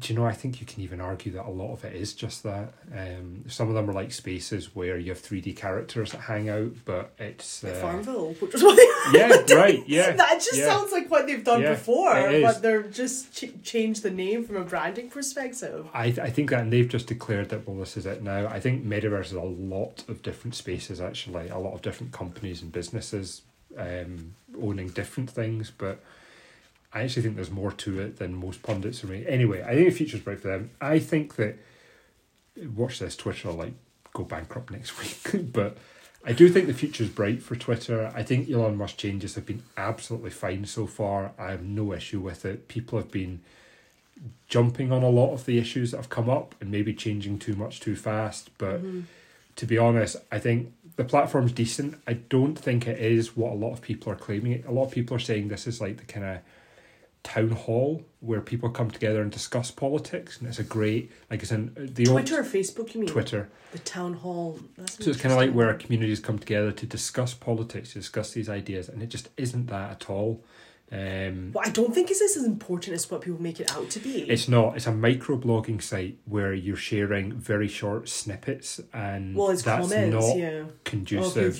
[0.00, 0.26] Do you know?
[0.26, 2.74] I think you can even argue that a lot of it is just that.
[2.94, 6.48] Um, some of them are like spaces where you have three D characters that hang
[6.48, 10.12] out, but it's uh, Farmville, which is what they yeah, right, yeah.
[10.16, 10.66] that just yeah.
[10.66, 14.56] sounds like what they've done Yeah, before, but they're just ch- changed the name from
[14.56, 15.86] a branding perspective.
[15.94, 18.48] I I think that and they've just declared that well this is it now.
[18.48, 22.60] I think Metaverse is a lot of different spaces actually, a lot of different companies
[22.60, 23.42] and businesses
[23.78, 26.02] um, owning different things, but
[26.96, 29.26] I actually think there's more to it than most pundits are making.
[29.26, 30.70] Anyway, I think the future's bright for them.
[30.80, 31.58] I think that
[32.74, 33.74] watch this Twitter will like
[34.14, 34.98] go bankrupt next
[35.34, 35.76] week, but
[36.24, 38.10] I do think the future's bright for Twitter.
[38.14, 41.32] I think Elon Musk changes have been absolutely fine so far.
[41.38, 42.66] I have no issue with it.
[42.66, 43.40] People have been
[44.48, 47.56] jumping on a lot of the issues that have come up and maybe changing too
[47.56, 48.48] much too fast.
[48.56, 49.02] But mm-hmm.
[49.56, 52.00] to be honest, I think the platform's decent.
[52.06, 54.64] I don't think it is what a lot of people are claiming.
[54.66, 56.38] A lot of people are saying this is like the kind of
[57.26, 61.50] town hall where people come together and discuss politics, and it's a great like it's
[61.50, 63.10] in the old Twitter or Facebook, you mean?
[63.10, 63.48] Twitter.
[63.72, 64.60] The town hall.
[64.78, 68.30] That's So it's kind of like where communities come together to discuss politics, to discuss
[68.30, 70.44] these ideas, and it just isn't that at all.
[70.92, 73.98] Um, Well, I don't think it's as important as what people make it out to
[73.98, 74.22] be.
[74.30, 74.76] It's not.
[74.76, 80.14] It's a microblogging site where you're sharing very short snippets, and well, it's that's comments,
[80.14, 80.64] not yeah.
[80.84, 81.58] Conducive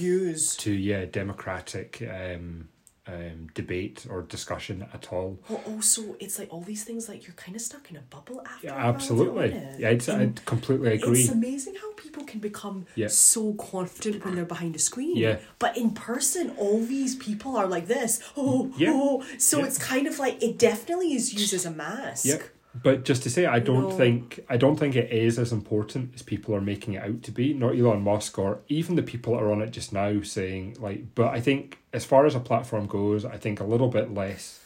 [0.58, 2.68] to yeah democratic um,
[3.08, 5.38] um, debate or discussion at all.
[5.48, 8.42] Well, also, it's like all these things, like you're kind of stuck in a bubble
[8.44, 8.66] after.
[8.66, 9.50] Yeah, absolutely.
[9.50, 9.80] it?
[9.80, 11.20] Yeah, it's, I And completely agree.
[11.20, 13.08] It's amazing how people can become Yeah.
[13.08, 15.16] so confident when they're behind a screen.
[15.16, 15.38] Yeah.
[15.58, 18.20] But in person, all these people are like this.
[18.36, 18.90] Oh, Yeah.
[18.92, 19.24] oh.
[19.38, 19.66] So Yeah.
[19.66, 22.24] it's kind of like it definitely is used as a mask.
[22.26, 22.42] Yep.
[22.82, 23.90] But just to say, I don't No.
[23.90, 27.30] think I don't think it is as important as people are making it out to
[27.32, 27.54] be.
[27.54, 31.14] Not Elon Musk or even the people that are on it just now saying like.
[31.14, 34.60] But I think as far as a platform goes, I think a little bit less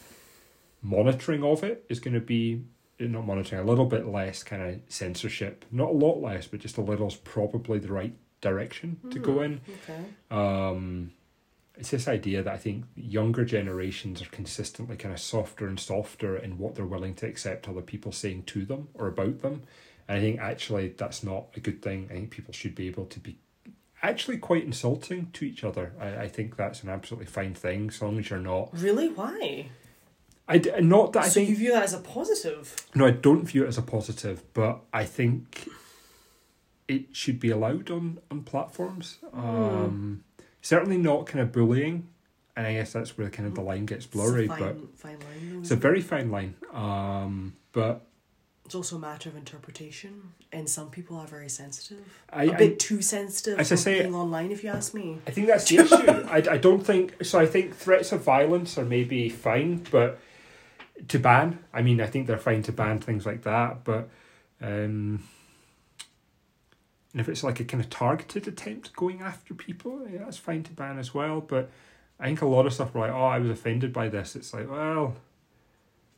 [0.82, 2.62] monitoring of it is going to be
[2.98, 5.64] not monitoring a little bit less kind of censorship.
[5.70, 9.40] Not a lot less, but just a little is probably the right direction to go
[9.42, 9.60] in.
[9.84, 10.04] Okay.
[10.30, 11.12] Um,
[11.80, 16.36] it's this idea that I think younger generations are consistently kind of softer and softer
[16.36, 19.62] in what they're willing to accept other people saying to them or about them.
[20.06, 22.08] And I think actually that's not a good thing.
[22.10, 23.38] I think people should be able to be
[24.02, 25.94] actually quite insulting to each other.
[25.98, 28.68] I, I think that's an absolutely fine thing, so long as you're not.
[28.74, 29.08] Really?
[29.08, 29.70] Why?
[30.46, 32.76] I d- not that I so think you view that as a positive?
[32.94, 35.66] no, I don't view it as a positive, but I think
[36.88, 39.16] it should be allowed on on platforms.
[39.32, 40.24] Um,
[40.62, 42.08] certainly not kind of bullying,
[42.56, 44.44] and I guess that's where kind of the line gets blurry.
[44.46, 45.52] it's a but fine, fine line.
[45.52, 45.80] though, it's a it?
[45.80, 46.54] very fine line.
[46.72, 48.02] Um, but
[48.66, 52.04] It's also a matter of interpretation, and some people are very sensitive.
[52.32, 55.18] I, a I bit too sensitive as I say- being online, if you ask me.
[55.26, 55.94] I think that's the issue.
[56.30, 57.38] I, I don't think so.
[57.38, 60.18] I think threats of violence are maybe fine, but
[61.08, 63.84] to ban, I mean, I think they're fine to ban things like that.
[63.84, 64.08] But
[64.60, 65.22] um,
[67.12, 70.62] and if it's like a kind of targeted attempt going after people, yeah, that's fine
[70.64, 71.40] to ban as well.
[71.40, 71.70] But
[72.18, 74.36] I think a lot of stuff were like, oh, I was offended by this.
[74.36, 75.16] It's like, well,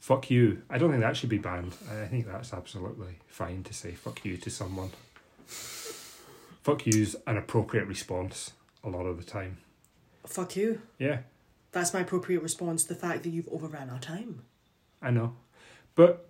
[0.01, 0.63] fuck you.
[0.69, 1.75] I don't think that should be banned.
[1.91, 4.91] I think that's absolutely fine to say fuck you to someone.
[5.47, 8.53] Fuck you's an appropriate response
[8.85, 9.59] a lot of the time.
[10.27, 10.83] Fuck you.
[10.99, 11.19] Yeah,
[11.73, 14.43] That's my appropriate response to the fact that you've overran our time.
[15.01, 15.35] I know.
[15.95, 16.29] But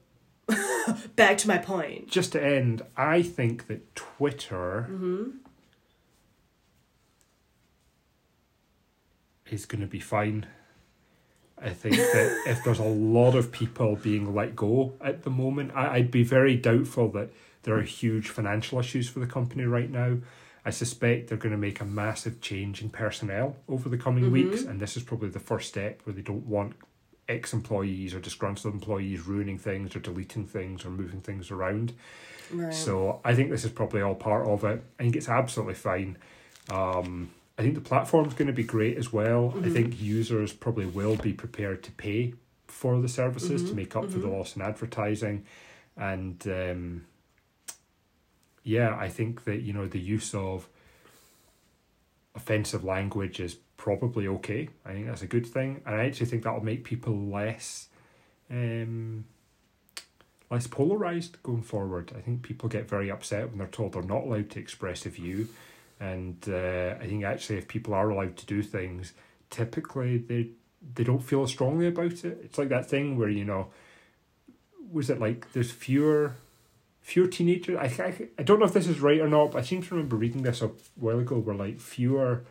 [1.17, 2.09] Back to my point.
[2.09, 4.89] just to end, I think that Twitter
[9.51, 10.47] is going to be fine.
[11.61, 15.73] I think that if there's a lot of people being let go at the moment,
[15.75, 17.31] I, I'd be very doubtful that
[17.63, 20.19] there are huge financial issues for the company right now.
[20.65, 24.33] I suspect they're going to make a massive change in personnel over the coming mm-hmm.
[24.33, 26.75] weeks, and this is probably the first step where they don't want
[27.33, 31.93] ex employees or disgruntled employees ruining things or deleting things or moving things around.
[32.53, 32.75] Right.
[32.75, 34.83] So I think this is probably all part of it.
[34.99, 36.19] I think it's absolutely fine.
[36.71, 39.55] Um, I think the platform's going to be great as well.
[39.63, 42.35] I think users probably will be prepared to pay
[42.67, 45.45] for the services to make up for the loss in advertising,
[45.97, 47.05] and um,
[48.65, 50.67] yeah, I think that you know the use of
[52.35, 54.69] offensive language is probably okay.
[54.87, 57.89] I think that's a good thing, and I actually think that'll make people less.
[58.51, 59.25] Um,
[60.51, 62.13] less polarized going forward.
[62.15, 65.09] I think people get very upset when they're told they're not allowed to express a
[65.09, 65.49] view,
[65.99, 69.15] and uh, I think actually if people are allowed to do things,
[69.51, 70.51] typically they
[70.95, 72.41] they don't feel as strongly about it.
[72.45, 73.69] It's like that thing where you know,
[74.91, 76.35] was it like there's fewer
[77.03, 77.77] fewer teenagers?
[77.77, 79.95] I I, I don't know if this is right or not, but I seem to
[79.95, 82.45] remember reading this a while ago where like fewer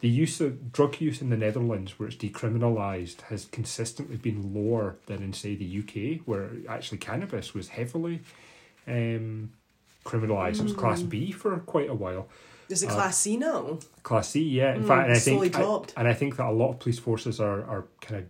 [0.00, 4.96] the use of drug use in the Netherlands, where it's decriminalised, has consistently been lower
[5.06, 8.20] than in say the UK, where actually cannabis was heavily
[8.86, 9.50] um,
[10.04, 10.60] criminalised.
[10.60, 12.28] It was Class B for quite a while.
[12.68, 13.78] Is it Uh, Class C now?
[14.04, 14.74] Class C, yeah.
[14.74, 15.56] In Mm, fact, and I think
[15.96, 18.26] I, and I think that a lot of police forces are are kind of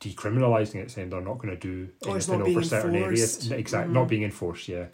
[0.00, 3.50] decriminalising it, saying they're not going to do anything over certain areas.
[3.50, 3.94] Exactly, Mm.
[3.94, 4.68] not being enforced.
[4.68, 4.86] Yeah,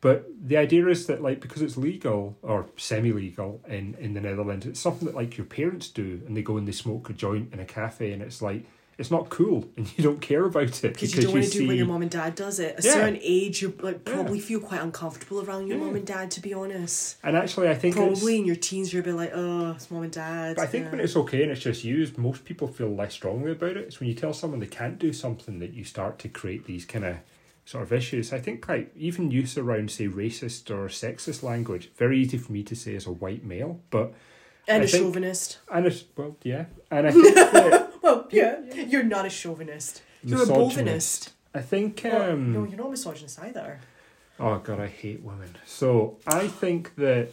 [0.00, 4.66] but the idea is that like because it's legal or semi-legal in in the Netherlands,
[4.66, 7.52] it's something that like your parents do, and they go and they smoke a joint
[7.52, 8.64] in a cafe, and it's like
[8.98, 11.66] it's not cool, and you don't care about it Because you don't want to do
[11.66, 12.76] what your mom and dad does it.
[12.76, 12.94] At a Yeah.
[12.94, 14.14] certain age, you like Yeah.
[14.14, 15.84] probably feel quite uncomfortable around your Yeah.
[15.84, 16.30] mom and dad.
[16.32, 19.14] To be honest, And actually, I think it's- probably in your teens, you're a bit
[19.14, 20.56] like, oh, it's mom and dad.
[20.56, 20.90] But I think yeah.
[20.92, 23.84] when it's okay and it's just used, most people feel less strongly about it.
[23.84, 26.84] It's when you tell someone they can't do something that you start to create these
[26.86, 27.16] kind of
[27.66, 28.32] sort of issues.
[28.32, 32.62] I think like even use around say racist or sexist language, very easy for me
[32.62, 34.14] to say as a white male, but
[34.68, 35.58] and I a think- chauvinist.
[35.72, 40.02] and it's well yeah, and I think that Well, yeah, you're not a chauvinist.
[40.22, 41.30] You're a bovinist.
[41.54, 43.80] I think um no, you're not a misogynist either.
[44.40, 45.56] oh god, I hate women.
[45.64, 47.28] So I think that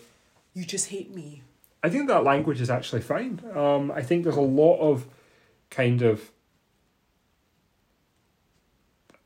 [0.54, 1.42] You just hate me.
[1.86, 3.42] I think that language is actually fine.
[3.54, 5.06] Um, I think there's a lot of
[5.70, 6.32] kind of.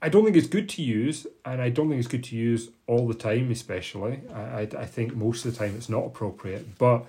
[0.01, 2.69] I don't think it's good to use, and I don't think it's good to use
[2.85, 4.21] all the time, especially.
[4.33, 7.05] I, I, I think most of the time it's not appropriate, but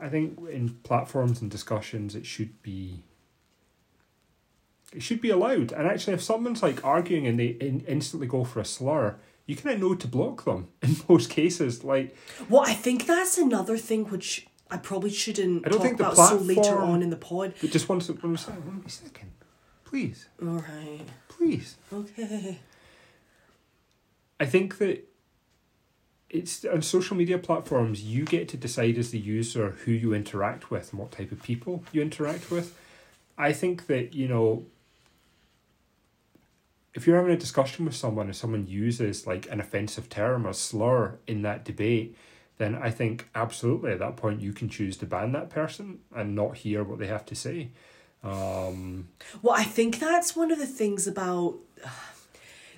[0.00, 3.02] I think in platforms and discussions it should be.
[4.92, 8.42] It should be allowed, and actually, if someone's like arguing and they in, instantly go
[8.42, 11.84] for a slur, you kind of know to block them in most cases.
[11.84, 12.16] Like,
[12.48, 16.28] Well, I think that's another thing which I probably shouldn't I don't think the about
[16.30, 17.54] so later platform- on in the pod.
[17.60, 19.30] but just one, one second, one second,
[19.84, 20.28] please.
[20.42, 21.00] All right.
[21.28, 21.76] Please.
[21.92, 22.58] Okay.
[24.40, 25.06] I think that
[26.30, 30.70] it's on social media platforms, you get to decide as the user who you interact
[30.70, 32.76] with and what type of people you interact with.
[33.36, 34.66] I think that, you know,
[36.94, 40.52] if you're having a discussion with someone and someone uses like an offensive term or
[40.52, 42.16] slur in that debate,
[42.58, 46.34] then I think absolutely at that point you can choose to ban that person and
[46.34, 47.70] not hear what they have to say.
[48.22, 49.08] Um,
[49.40, 51.58] Well, I think that's one of the things about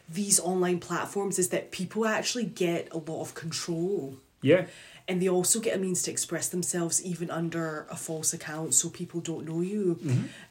[0.08, 4.16] these online platforms is that people actually get a lot of control.
[4.42, 4.66] yeah,
[5.08, 8.88] And they also get a means to express themselves even under a false account so
[8.90, 9.98] people don't know you.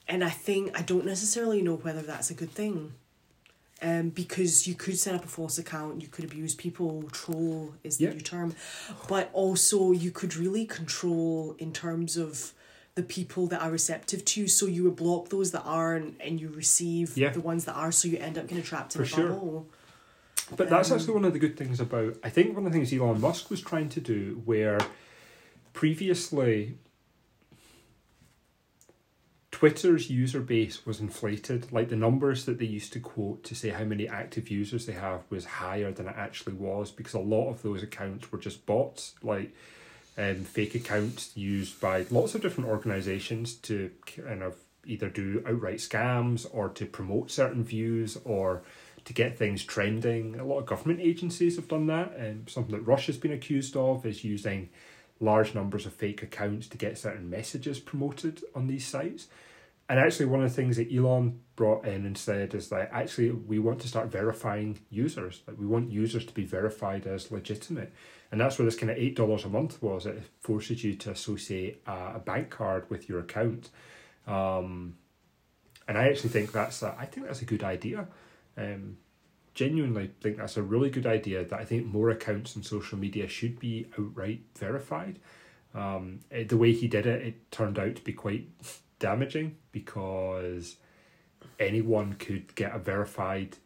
[0.08, 2.94] And I think, I don't necessarily know whether that's a good thing.
[3.84, 7.98] Um, because you could set up a false account, you could abuse people, troll is
[7.98, 8.12] the Yeah.
[8.14, 8.56] new term,
[9.08, 12.54] but also you could really control in terms of
[12.96, 14.48] the people that are receptive to you.
[14.48, 17.30] So you would block those that aren't, and you receive Yeah.
[17.32, 17.92] the ones that are.
[17.92, 19.30] So you end up kind of trapped in For a sure.
[19.30, 19.68] bubble.
[20.58, 22.18] But that's Um, actually one of the good things about.
[22.24, 24.80] I think one of the things Elon Musk was trying to do, where
[25.72, 26.78] previously
[29.52, 31.72] Twitter's user base was inflated.
[31.72, 34.94] Like the numbers that they used to quote to say how many active users they
[34.94, 38.66] have was higher than it actually was because a lot of those accounts were just
[38.66, 39.54] bots, like
[40.18, 45.78] um, fake accounts used by lots of different organizations to kind of either do outright
[45.78, 48.64] scams or to promote certain views or
[49.06, 50.40] to get things trending.
[50.40, 54.06] A lot of government agencies have done that, and something that Russia's been accused of
[54.06, 54.70] is using
[55.20, 59.28] large numbers of fake accounts to get certain messages promoted on these sites.
[59.90, 63.32] And actually, one of the things that Elon brought in and said is that actually
[63.32, 65.42] we want to start verifying users.
[65.46, 67.92] Like we want users to be verified as legitimate,
[68.32, 70.06] and that's where this kind of eight dollars a month was.
[70.06, 73.70] It forces you to associate a, a bank card with your account,
[74.28, 74.96] um,
[75.88, 78.08] and I actually think that's a, I think that's a good idea.
[78.58, 78.98] Um,
[79.54, 81.44] genuinely think that's a really good idea.
[81.44, 85.20] That I think more accounts on social media should be outright verified.
[85.74, 88.48] Um, it- the way he did it, it turned out to be quite
[89.00, 90.76] damaging because
[91.60, 93.58] anyone could get a verified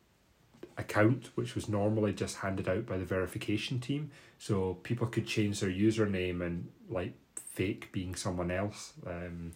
[0.78, 4.12] account, which was normally just handed out by the verification team.
[4.38, 8.94] So people could change their username and like fake being someone else.
[9.08, 9.52] Um,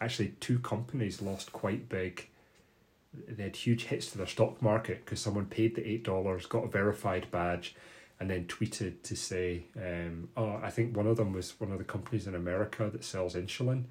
[0.00, 2.28] actually, two companies lost quite big.
[3.28, 6.64] They had huge hits to their stock market because someone paid the eight dollars, got
[6.64, 7.76] a verified badge,
[8.18, 11.78] and then tweeted to say, um, "Oh, I think one of them was one of
[11.78, 13.84] the companies in America that sells insulin."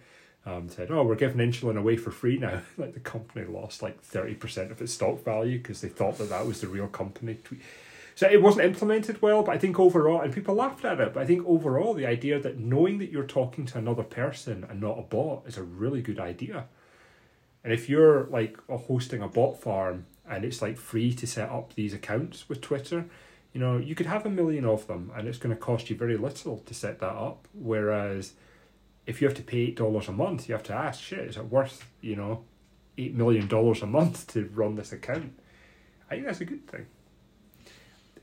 [0.45, 4.01] Um, said, "Oh, we're giving insulin away for free now." like the company lost like
[4.01, 7.37] thirty percent of its stock value because they thought that that was the real company.
[8.15, 11.23] So it wasn't implemented well, but I think overall, and people laughed at it, but
[11.23, 14.99] I think overall, the idea that knowing that you're talking to another person and not
[14.99, 16.65] a bot is a really good idea.
[17.63, 21.73] And if you're like hosting a bot farm and it's like free to set up
[21.73, 23.05] these accounts with Twitter,
[23.53, 25.95] you know, you could have a million of them and it's going to cost you
[25.95, 27.47] very little to set that up.
[27.53, 28.33] Whereas
[29.05, 31.37] if you have to pay eight dollars a month, you have to ask, shit, is
[31.37, 32.43] it worth you know,
[32.97, 35.33] eight million dollars a month to run this account?
[36.09, 36.85] I think that's a good thing.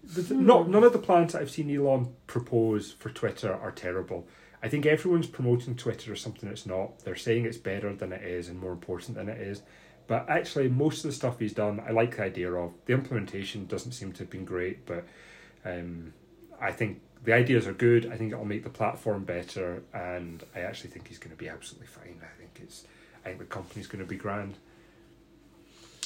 [0.03, 4.27] The- Not none of the plans that I've seen Elon propose for Twitter are terrible.
[4.63, 7.01] I think everyone's promoting Twitter as something it's not.
[7.01, 9.63] They're saying it's better than it is and more important than it is.
[10.07, 12.75] But actually, most of the stuff he's done, I like the idea of.
[12.85, 15.07] The implementation doesn't seem to have been great, but
[15.65, 16.13] um,
[16.61, 18.11] I think the ideas are good.
[18.11, 21.49] I think it'll make the platform better, and I actually think he's going to be
[21.49, 22.21] absolutely fine.
[22.23, 22.85] I think it's,
[23.25, 24.57] I think the company's going to be grand.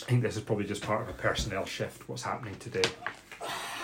[0.03, 2.09] I think this is probably just part of a personnel shift.
[2.09, 2.83] What's happening today?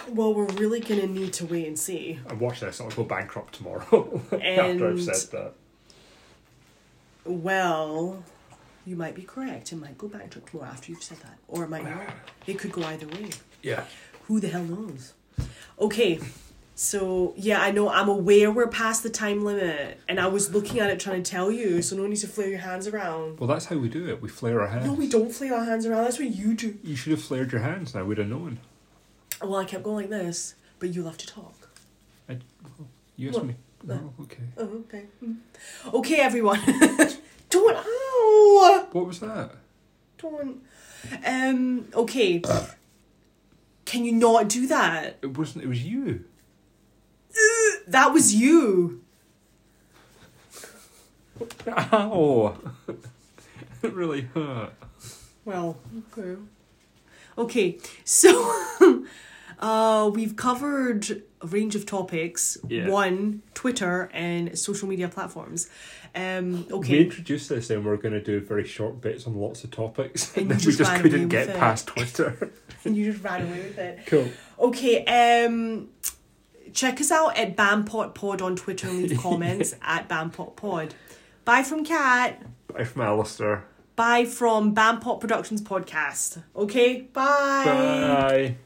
[0.08, 2.18] Well, we're really gonna need to wait and see.
[2.28, 5.52] And watch this, I'll go bankrupt tomorrow after I've said that.
[7.24, 8.24] Well,
[8.84, 9.72] you might be correct.
[9.72, 12.02] It might go to tomorrow after you've said that, or it might not.
[12.08, 12.14] Ah.
[12.46, 13.30] It could go either way.
[13.62, 13.84] Yeah.
[14.26, 15.12] Who the hell knows?
[15.78, 16.18] Okay,
[16.80, 20.80] so yeah, I know I'm aware we're past the time limit, and I was looking
[20.80, 23.38] at it trying to tell you, so no need to flare your hands around.
[23.38, 24.22] Well, that's how we do it.
[24.22, 24.86] We flare our hands.
[24.86, 26.04] No, we don't flare our hands around.
[26.04, 26.78] That's what you do.
[26.82, 27.92] You should have flared your hands.
[27.92, 28.60] and I would have known.
[29.42, 31.68] Well, I kept going like this, but you love to talk.
[32.30, 32.38] i
[33.14, 33.56] You asked me.
[33.84, 34.14] No.
[34.18, 34.42] Oh, okay.
[34.56, 35.04] Oh, okay.
[35.22, 35.36] Mm.
[35.92, 36.60] Okay, everyone.
[37.50, 37.76] don't.
[37.76, 38.86] Ow!
[38.92, 39.50] What was that?
[40.16, 40.62] Don't.
[41.26, 41.88] Um.
[41.92, 42.40] Okay.
[43.84, 45.18] Can you not do that?
[45.20, 45.64] It wasn't.
[45.64, 46.24] It was you.
[47.88, 49.02] That was you.
[51.68, 52.56] Ow!
[53.82, 54.72] it really hurt.
[55.44, 55.76] Well,
[56.16, 56.40] okay.
[57.38, 58.30] Okay, so
[59.58, 62.58] uh, we've covered a range of topics.
[62.68, 62.88] Yeah.
[62.88, 65.68] One, Twitter and social media platforms.
[66.14, 66.92] Um, okay.
[66.98, 69.70] We introduced this and we are going to do very short bits on lots of
[69.70, 71.56] topics, And and, you we just just couldn't get it.
[71.56, 72.50] past Twitter.
[72.84, 74.00] and you just ran away with it.
[74.06, 74.28] cool.
[74.58, 75.04] Okay,
[75.46, 75.88] um,
[76.72, 80.94] check us out at Bampot Pod on Twitter and leave comments at Bampot Pod.
[81.44, 82.42] Bye from Kat.
[82.68, 83.64] Bye from Alistair.
[83.96, 86.42] Bye from Bampot Productions Podcast.
[86.56, 87.62] Okay, bye.
[87.64, 88.56] Bye.